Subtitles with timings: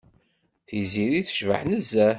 [0.67, 2.09] Tiziri tecbeḥ nezzeh.